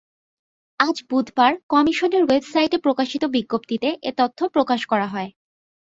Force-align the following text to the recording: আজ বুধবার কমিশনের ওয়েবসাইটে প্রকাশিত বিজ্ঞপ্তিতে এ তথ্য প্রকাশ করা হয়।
আজ 0.79 0.97
বুধবার 1.09 1.51
কমিশনের 1.67 2.23
ওয়েবসাইটে 2.25 2.77
প্রকাশিত 2.77 3.23
বিজ্ঞপ্তিতে 3.35 3.89
এ 4.03 4.11
তথ্য 4.17 4.39
প্রকাশ 4.55 4.81
করা 4.85 5.07
হয়। 5.07 5.29